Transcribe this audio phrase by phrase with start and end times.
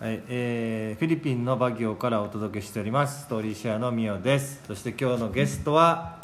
[0.00, 3.22] はいえーフィリピンのバギオからお届けしております。
[3.22, 4.62] ストーリーシェアのミオです。
[4.64, 6.18] そして今日のゲストは、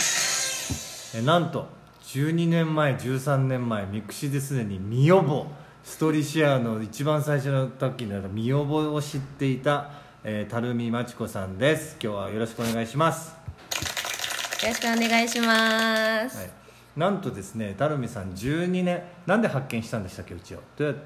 [1.13, 1.67] えなんと
[2.05, 5.49] 12年前13年前ミクシーですでにミオボ。
[5.83, 9.91] ストーリーシェアの一番最初の時にミオボを知っていた、
[10.23, 11.97] えー、垂水真知子さんです。
[12.01, 13.35] 今日はよろしくお願いします、
[14.63, 16.51] よろしくお願いします、はい、
[16.97, 20.35] なんとですね垂水さん12年なんで発見したんでしたっけ？
[20.35, 20.61] うちを。
[20.77, 21.03] どうやって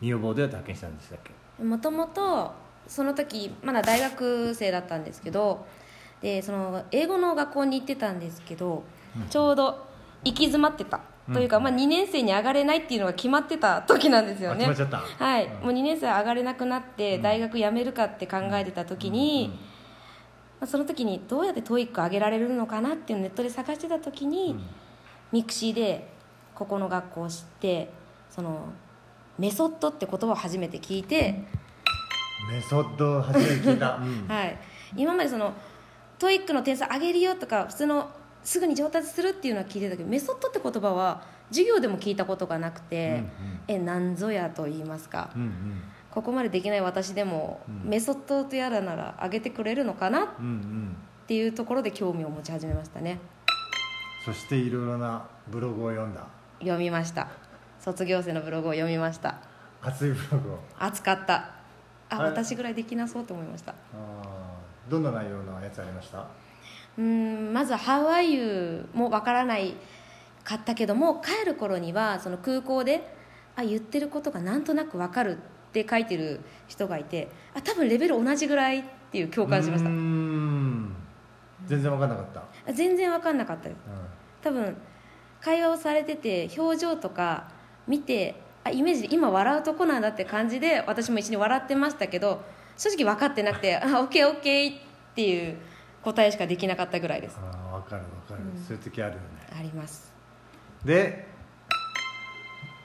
[0.00, 1.32] ミオボをどうやって発見したんでしたっけ？
[1.62, 2.52] もともと
[2.86, 5.66] その時まだ大学生だったんですけど
[6.22, 8.82] でその英語の学校に行ってたんですけど、
[9.30, 9.86] ちょうど
[10.24, 11.00] 行き詰まってた、
[11.32, 14.64] というか、まあ、2年生に上がれないっていうのが決まってた時なんですよね。
[14.64, 15.24] あ決まっちゃった。
[15.24, 19.56] はい、もう2年生上がれなくなって大学辞めるかって考えてた時に、
[20.58, 24.56] まあ、その時にどうやって TOEIC 上げられるのかなっていうのをネットで探してた時に、
[25.30, 26.08] ミクシーで
[26.54, 27.90] ここの学校を知って
[28.30, 28.72] その
[29.38, 31.44] メソッドって言葉を初めて聞いて、
[32.50, 34.26] メソッドを初めて聞いた、 うん。
[34.26, 34.58] はい、
[34.96, 35.52] 今までその
[36.18, 38.10] TOEIC の点数上げるよとか普通の
[38.42, 43.24] すぐに上達するっていうのは聞いてたけどメソッドって言葉は授業でも聞いたことがなくて、うんうん。
[43.68, 45.82] えなんぞやと言いますか、うんうん。
[46.10, 50.96] ここまでできない私でも、メソッドとやらなら上げてくれるのかなっうんうん。
[51.26, 53.20] ていうところで興味を持ち始めましたね。
[54.24, 56.22] そしていろいろなブログを読んだ。
[56.60, 57.28] 読みました
[57.80, 59.36] 卒業生のブログを読みました。
[59.82, 60.58] 熱いブログを。
[60.78, 61.50] 熱かった。
[62.10, 63.74] あ私ぐらいできなそうと思いました。
[64.88, 66.20] どんな内容のやつありました？
[66.20, 69.74] うーんまずは「How are you?」もわからない
[70.42, 73.14] かったけども帰る頃にはその空港で
[73.54, 75.40] あ言ってることがなんとなくわかるっ
[75.72, 79.90] て書いてる人がいてあ多分レベル同じぐらいっていう共感しました。
[79.90, 80.94] うーん。
[81.66, 83.76] 全然分かんなかった、あ全然わかんなかったです。
[83.76, 83.80] う
[84.42, 84.74] 多分
[85.42, 87.50] 会話をされてて表情とか
[87.88, 92.42] 見てあイメージで今笑うとこなんだって感じで私も一緒に笑ってましたけど
[92.76, 94.80] 正直分かってなくて「あオッケーオッケー」っ
[95.14, 95.56] ていう
[96.02, 97.38] 答えしかできなかったぐらいです。
[97.38, 99.22] ん、ああ分かる分かる、そういう時あるよね。
[99.58, 100.12] あります。
[100.84, 101.26] で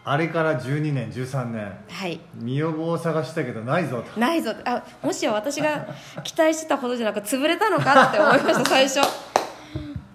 [0.05, 1.71] あれから12年13年。
[1.89, 2.19] はい。
[2.35, 4.19] ミオボを探したけどないぞと。
[4.19, 4.53] ないぞ。
[4.65, 5.87] あもしや私が
[6.23, 8.99] 期待してたほどじゃなく潰れたのかって思いました最初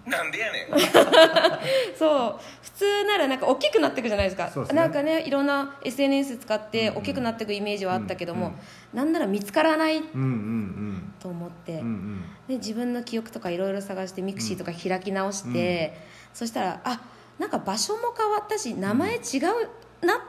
[0.09, 0.65] なんでやねん。
[1.97, 2.39] そう。
[2.61, 4.49] 普通ならなんか大きくなっていくじゃないですか。
[4.61, 4.73] ね。
[4.73, 8.53] なんかねいろんな SNS 使って大きくなっていくイメージはあったけども、
[8.93, 11.85] なんなら見つからないうんうんと思って、うんうん。
[11.85, 15.95] うんで自分の記憶とかいろいろ探してミクシーとか開き直して、
[16.33, 16.99] そしたらあ
[17.37, 20.19] なんか場所も変わったし名前違うなっ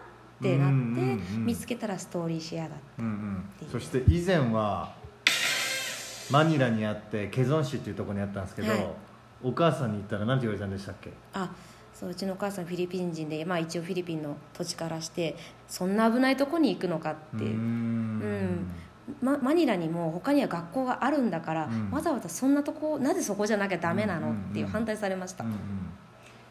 [0.43, 3.71] てなって、うんうんうん見つけたらストーリーシェアだうんうん。
[3.71, 4.93] そして以前は
[6.31, 8.87] マニラにあってケゾン市っていうところにあったんですけど、はい
[9.43, 11.13] お母さんに言ったら何て言われたんでしたっけ？
[11.33, 11.51] あ
[11.95, 15.37] そううちのお母さんフィリピン人で、まあ、一応フィリピンの土地からして
[15.69, 17.45] そんな危ないとこに行くのかって。
[17.45, 18.71] ううん。
[19.21, 21.91] ま、マニラにも他には学校があるんだから、うん。
[21.91, 25.57] わざわざそんなとこなぜそこじゃなきゃダメなの、っていう反対されました、うんうん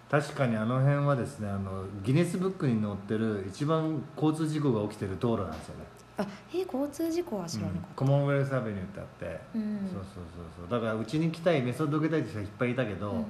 [0.09, 5.83] 確かにあの辺はですねあのギネスブックに載ってる一番交通事故が起きてる道路なんですよね、
[6.19, 9.79] あえ交通事故は知らなかっコモンウェルスアベニューってあって、うん。
[9.91, 10.23] そうそう
[10.57, 10.79] そうそう。
[10.79, 13.25] だからうちに来たいメソッド受けたいって人がいっぱいいたけど、うん。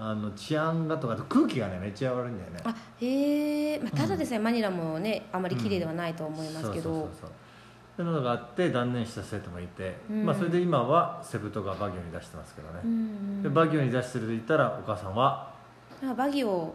[0.00, 2.60] あの治安がとかあと空気がねめっちゃ悪いんだよね。
[2.62, 7.30] た、あへえ、まあ、ただでさえマニラもねあまり綺麗ではないと思いますけど、そうそうそうそう。
[7.30, 7.32] っ
[7.96, 10.24] ていうのがあって断念した生徒もいて、うん。
[10.24, 13.42] まあ、それで今はセブ島がバギオに出してますけどね、うん。
[13.42, 15.52] でバギオに出してると言ったらお母さんは
[16.08, 16.72] あバギオ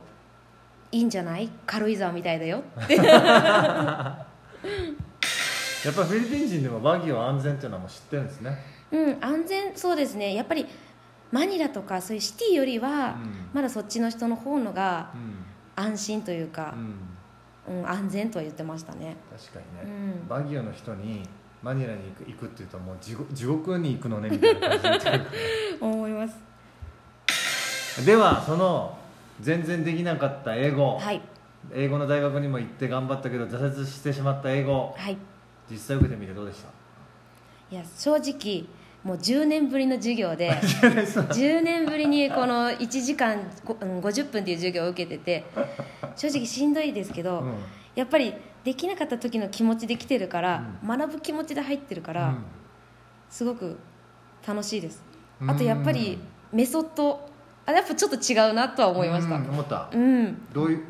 [0.91, 1.50] いいんじゃない？
[1.66, 2.97] 軽井沢みたいだよって
[5.85, 8.57] やっぱりフィリピン人でもバギオ安全っていうのはもう知ってるんですね。
[8.91, 10.33] うん安全そうですね。
[10.33, 10.66] やっぱり
[11.31, 13.49] マニラとかそういうシティよりは、うん。
[13.53, 16.75] まだそっちの人の方のがうん、安心というか
[17.67, 19.17] う、ん、うん安全とは言ってましたね。
[19.31, 20.27] 確かにね、うん。
[20.27, 21.27] バギオの人に
[21.61, 25.25] マニラに行く行くっていうともう地獄地獄に行くのねみたいな感じになっちゃう
[25.81, 28.05] 思います。
[28.05, 28.97] ではその
[29.41, 31.21] 全然できなかった英語、はい。
[31.73, 34.94] 英語の大学にも行って頑張ったけど挫折してしまった英語。
[34.97, 35.18] はい
[35.69, 36.69] 実際受けてみてどうでした？
[37.75, 38.65] いや正直
[39.04, 45.44] もう10年ぶりの授業で10年ぶりにこの1時間ごうん50分っていう授業を受けてて
[46.15, 47.56] 正直しんどいですけど、うん。
[47.95, 48.33] やっぱり
[48.63, 52.44] できなかった時の気持ちで来てるから、学ぶ気持ちで入ってるから、うん。
[53.30, 53.77] すごく
[54.48, 55.04] 楽しいです。
[55.42, 55.51] うん。
[55.51, 56.18] あとやっぱり
[56.51, 57.30] メソッド
[57.66, 59.36] あやっぱちょっと違うなとは思いました。
[59.36, 59.50] うん。
[59.50, 59.89] 思った。
[59.94, 60.86] うん、いどういう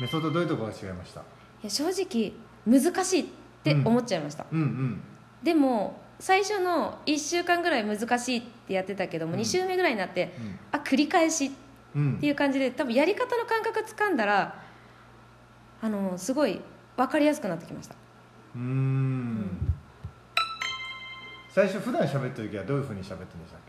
[0.00, 1.22] メソッドどういうところが違いました？
[1.62, 2.32] や正直
[2.66, 3.28] 難しい
[3.72, 5.02] って思っちゃいました、うんうん。
[5.42, 9.40] でも最初の1週間ぐらい難しいってやってたけども、うん。
[9.40, 10.58] 2週目ぐらいになってうん。
[10.72, 11.50] あ繰り返しっ
[11.96, 12.18] うん。
[12.18, 14.62] ていう感じで多分やり方の感覚つかんだら
[15.80, 16.60] あのすごい
[16.96, 17.94] 分かりやすくなってきました。
[18.54, 19.72] うん。
[21.50, 23.60] 最初普段喋ってる時はどういうふうに喋ってるんでしたっ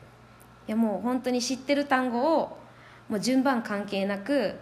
[0.69, 2.59] いやもう本当に知ってる単語を
[3.09, 4.53] もう順番関係なく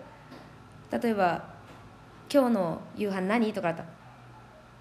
[0.89, 1.43] 例えば
[2.33, 3.89] 「今日の夕飯何?」とかだったら「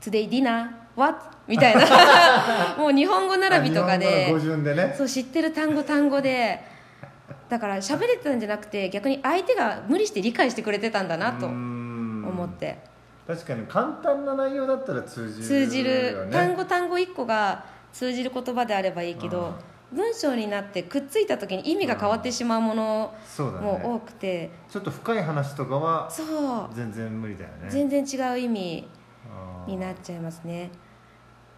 [0.09, 1.17] Today dinner what?」
[1.49, 2.77] みたいな。
[2.79, 4.33] もう日本語け並びとかで。
[4.63, 4.95] でね。
[4.97, 6.61] そう知ってる単語単語で。
[7.49, 12.79] だから喋れてたんじゃなくて逆に相手が無理して理解してくれてたんだなと思って。
[13.27, 16.27] 確かに簡単な内容だったら通じる通じよる。
[16.27, 19.55] ね単語単語1個が通じる言葉であればいいけど
[19.93, 24.51] 文章になってくっついた時に意味が変わってしまうものも多ねくて。
[24.69, 26.75] ちょっと深い話とかはそう。
[26.75, 27.69] 全然無理だよね。
[27.69, 28.89] 全然違う意味
[29.67, 30.71] になっちゃいますね。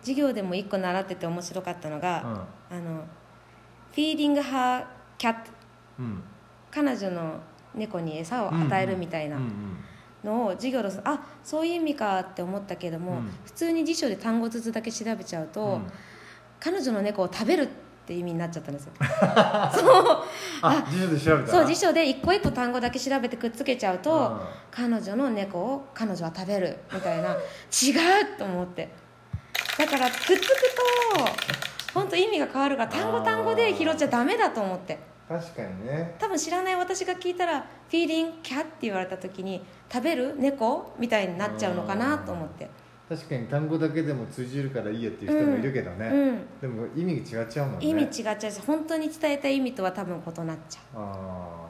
[0.00, 3.04] 授業でも1個習ってて面白かったのが、あの
[3.92, 4.86] 「Feeding her
[5.18, 5.36] cat
[5.98, 6.22] うんうん」
[6.70, 7.40] 彼女の
[7.74, 9.50] 猫に餌を与えるみたいなうんうん
[10.24, 13.30] のを授業であそういう意味かって思ったけども、うん。
[13.44, 15.86] 普通に辞書で単語ずつだけ調べちゃうと、うん。
[16.60, 18.92] 彼女の猫を食べるって意味になっちゃったんですよ。
[19.00, 24.40] あ辞書で調べたそう辞書で一個一個単語だけ調べてくっつけちゃうと、うん。
[24.70, 27.38] 彼女の猫を彼女は食べるみたいな違う
[28.38, 28.88] と思って。
[29.78, 34.98] だからくっつくと本当意味が変わるから単語単語で拾っちゃダメだと思って。
[35.28, 36.16] 確かにね。
[36.18, 39.62] 多分知らない私が聞いたら「フィーリングキャ」って言われた時に
[39.92, 42.70] 「食べる猫?」みたいになっちゃうのかなと思って
[43.08, 46.46] 確かに単語だけでも通じるからいいやっていう人もいるけどね、うん。
[46.60, 47.86] でも意味が違っちゃうもんね。
[47.86, 48.52] 意味違っちゃう。
[48.52, 51.66] し本当に伝えたい意味とは多分異なっちゃあ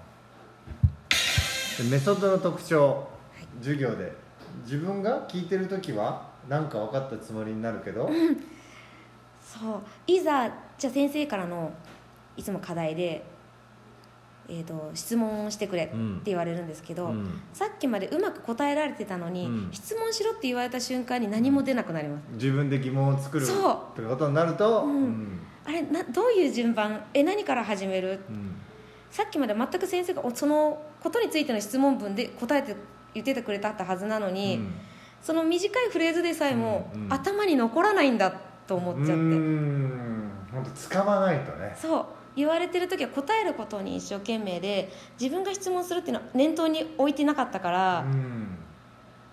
[1.09, 1.85] ー。
[1.85, 3.07] でメソッドの特徴、
[3.61, 4.13] 授業で。
[4.65, 8.09] 自分が聞いてる時は何か分かったつもりになるけど、う
[9.41, 9.83] そう。
[10.07, 11.73] いざじゃあ先生からの
[12.37, 13.23] いつも課題で、
[14.51, 16.23] えー、と質問をしてくれってうん。
[16.25, 17.41] 言われるんですけど、うん。
[17.53, 19.69] さっきまでうまく答えられてたのに、うん。
[19.73, 23.79] 質問しろって言われた瞬間に何も出なくなります、自分で疑問を作るそう。
[23.93, 24.91] ってことになると、うん。
[24.91, 25.41] うん。
[25.67, 27.05] あれなどういう順番？
[27.13, 28.21] え何から始める？
[28.31, 28.55] うん。
[29.11, 32.75] さっきまで全く先生がおそのことについての質問文で答えて
[33.13, 34.73] 言っててくれたはずなのに、うん。
[35.21, 38.33] その短いフレーズでさえも、頭に残らないんだ
[38.67, 40.31] と思っちゃって、うーん。
[40.53, 41.77] 本当使わないとね。
[41.77, 42.07] そう
[42.39, 48.57] 言われてる時は答えることに一生懸命で自分が質問するっていうのは念頭に置いてなかったから、うん。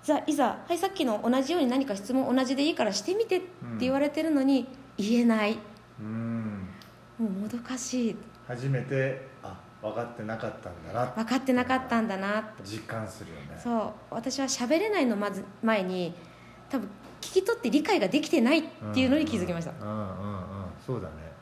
[0.03, 3.45] じゃあいざ、はい、さっきの同じように何か質問同じでいいからしてみてって
[3.81, 4.67] 言われてるのに
[4.97, 5.59] 言えない。
[5.99, 6.67] うん。
[7.19, 8.15] もうもどかしい。
[8.47, 12.53] 初めてあ分かってなかったんだな分かってなかったんだな。
[12.63, 13.59] 実感するよね。
[13.61, 14.15] そう。
[14.15, 16.15] 私は喋れないのまず前に
[16.69, 16.89] 多分
[17.21, 18.63] 聞き取って理解ができてないっ
[18.93, 19.87] ていうのに気づきました、うん。
[19.87, 20.45] うんうんうん。
[20.83, 21.34] そうだね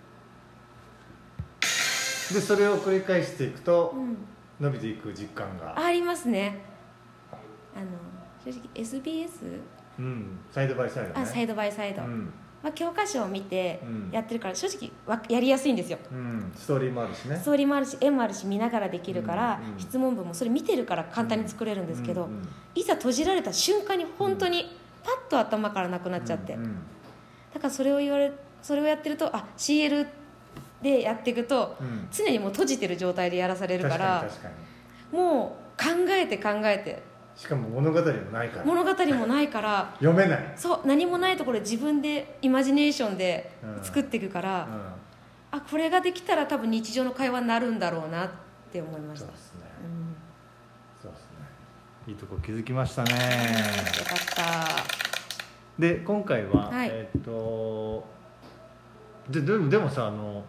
[2.31, 4.18] でそれを繰り返していくとうん。
[4.60, 5.74] 伸びていく実感が。
[5.78, 6.60] ありますね。
[7.75, 7.88] あの
[8.44, 9.60] 正直 SBS、
[10.00, 10.40] うん。
[10.52, 11.16] サイドバイサイドね。
[11.16, 12.31] あサイドバイサイド、うん。
[12.62, 14.10] まあ、教科書を見てうん。
[14.12, 15.98] やってるから正直わやりやすいんですよ。
[16.12, 16.52] うん。
[16.56, 17.36] ストーリーもあるしね。
[17.36, 19.80] ストーリーもあるし絵もあるし見ながらできるから、うんうん。
[19.80, 26.75] 質問文もそれ見てるから簡単に作れるんですけど、うんうんいざ閉じられた瞬間に本当にパッと頭からなくなっちゃって、うんうん。
[27.54, 28.31] だからそれを言われ
[28.64, 30.08] それをやってるとあ CL
[30.83, 32.07] でやっていくと、うん。
[32.12, 34.50] 常にもう閉じてる状態でやらされるか確らかに確か
[35.12, 35.18] に。
[35.18, 37.01] もう考えて考えて。
[37.35, 38.65] しかも物語もないから。
[38.65, 43.84] 物語もないから 読めない、そう何もないところで自分でイマジネーションでうん。
[43.84, 44.67] 作っていくから、う
[45.55, 48.29] あこれができたら多分日常の会話になるんだろうなっ
[48.72, 49.25] て思いまん、した。
[49.27, 49.62] そうですね。
[49.84, 50.15] うん。
[51.01, 51.27] そうですね。
[52.08, 53.12] いいとこ気づきましたね。
[53.12, 53.17] よ
[54.05, 54.84] かった。
[55.79, 56.89] で今回は、はい。
[56.91, 58.12] えーっと
[59.29, 60.43] ででもでもさあの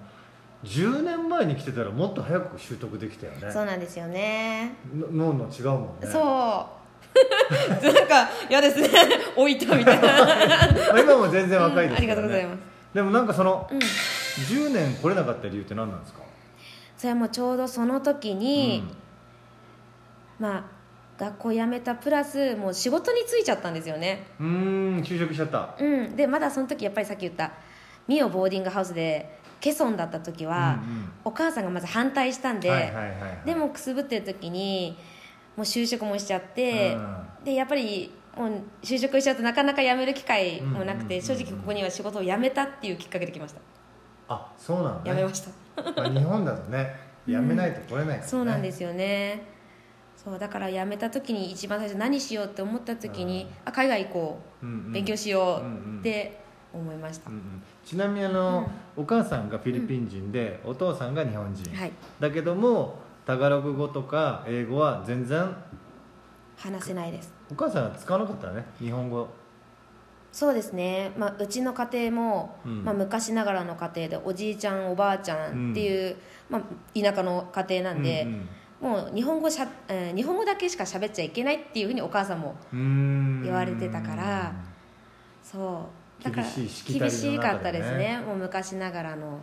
[0.65, 3.51] 10年前に来てたらもっと早く習得できたよね。
[3.53, 4.75] そうなんですよね。
[5.13, 6.07] の脳の違うもんね。
[6.07, 6.85] そう。
[7.95, 8.89] なんか嫌ですね。
[9.37, 10.09] 置いたみたいな。
[10.09, 10.15] ま
[10.95, 12.59] あ今も全然若いですうんありがとうございます。
[12.95, 13.79] でもなんかそのうん。
[13.79, 16.21] 10年来れなかった理由って何なんですか？
[16.97, 18.83] それはもうちょうどその時に、
[20.39, 20.65] まあ
[21.17, 24.27] 学校辞めたプラスもう仕事に就いちゃったんですよね。
[24.41, 25.75] うん就職しちゃった。
[25.79, 26.17] うん。
[26.17, 27.53] でまだその時やっぱりさっき言った
[28.09, 31.13] ミオボーディングハウスでケソンだった時は、うんうん。
[31.25, 33.47] お母さんがまず反対したんで、はいはいはいはい。
[33.47, 34.95] でもくすぶってる時に
[35.57, 36.95] もう就職もしちゃって、
[37.43, 41.23] でやっぱりもう就職しちゃうとなかなか辞める機会もなくて、うんうんうんうん。
[41.23, 43.61] 正直ここには仕事を辞めたっていうきっかけで来ました。
[44.29, 45.11] あそうなのね。
[45.11, 45.51] 辞めました、
[45.97, 46.95] まあ日本だとね
[47.27, 48.23] 辞めないと来れないから、ね。
[48.27, 49.47] そうなんですよね。
[50.15, 54.93] そうだから辞めた時に一番最初何しようって思った時に、あ海外行こう、うんうん。
[54.93, 55.67] 勉強しよう。
[55.67, 56.01] んううん。
[56.01, 56.44] って
[56.75, 57.63] 思いました、うんうん。
[57.85, 61.93] ちなみにあの、お母さんがフィリピン人で、お父さんが日本人、はい。
[62.21, 65.55] だけどもタガログ語とか英語は全然
[66.57, 67.33] 話せないです。
[67.51, 68.65] お母さんは使わなかったね？
[68.79, 69.29] 日本語。
[70.33, 72.85] そうですね、まあ、うちの家庭も、うん。
[72.85, 76.17] まあ、昔ながらの家庭でおじいちゃんおばあちゃんっていう、
[76.51, 76.63] まあ、
[76.99, 78.49] 田舎の家庭なんで、うんうん。
[78.81, 84.53] もう日本語しゃ、えー日本語だけしか喋っちゃいけないっていうふうにお母さんも言われてたから
[85.43, 86.69] そうだから厳
[87.11, 88.19] しかったですね。
[88.27, 89.39] もう昔ながらの。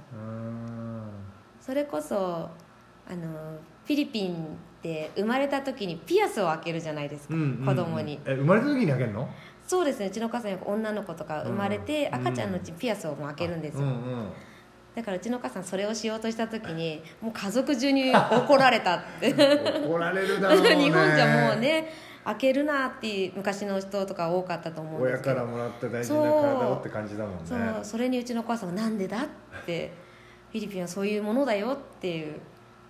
[1.60, 4.38] それこそあのフィリピンっ
[4.82, 7.66] て生まれた時にピアスを開けるじゃないですか、うんうんうん。
[7.66, 8.20] 子供に。
[8.26, 9.30] え生まれた時に開けるの？
[9.68, 10.08] そうですね。
[10.08, 14.30] うちのお母さんよく女の子とか生まれて、うん赤ちゃんのうちにピアスをもう開けるんですよ、うんうん。
[14.96, 19.32] だからうちのお母さんそれをしようとした時にもう家族中に怒られたって。
[19.86, 20.76] 怒られるだろうね。
[20.82, 21.90] 日本じゃもうね
[22.24, 25.36] 開けるなって昔の人とか多かったと思うんで親すけど。
[25.36, 27.42] からもらった大事な体をって感じだもんね。
[27.46, 29.28] そうそれにうちのお母さんは「なんでだ?」っ
[29.66, 29.92] て
[30.52, 32.36] フィリピンはそういうものだよっていう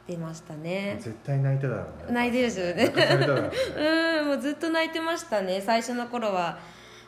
[0.08, 0.98] 出ましたね。
[1.00, 2.14] 絶対泣いてただろうね。
[2.14, 2.84] 泣いてるですよね。
[2.86, 3.52] 泣かされただろうね。
[4.22, 6.58] うんもうずっと泣いてましたね最初の頃は。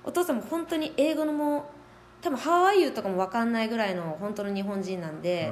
[0.05, 1.63] お父さんも本当に英語のもう
[2.21, 5.51] 多分ハワイユーとかも分かんないぐらいの本当の日本人なんで、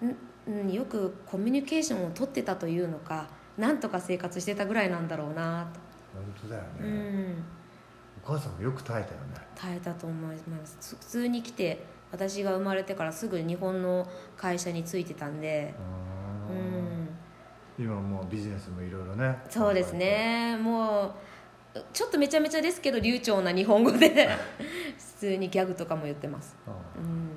[0.00, 0.16] うん
[0.60, 3.28] うん、よくコミュニケーションを取ってたというのか
[3.58, 5.80] なんとか生活してたぐらいなんだろうなと、
[6.14, 7.44] 本当だようね、ん。
[8.24, 9.34] お母さんもよく耐えたよね。
[9.54, 10.96] 耐えたと思います。
[10.96, 15.74] 普通に来て私が生まれてからすぐ日本の会社に就いてたんで。
[16.48, 16.58] ううん。
[17.04, 17.08] ん
[17.78, 19.36] 今もうビジネスもいろいろね。
[19.48, 20.56] そうですね。
[20.60, 21.14] も
[21.74, 24.28] うちょっとめちゃめちゃですけど流暢な日本語で。
[25.18, 27.28] 普通にギャグとかも言ってます、うんうん、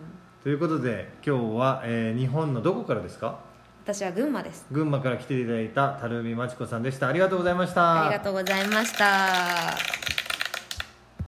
[0.44, 3.40] ということで今日は、えー日本のどこからですか？
[3.84, 4.66] 私は群馬です。
[4.72, 7.08] 群馬から来ていただいた垂水真知子さんでした。
[7.08, 8.06] ありがとうございました。
[8.06, 10.21] ありがとうございました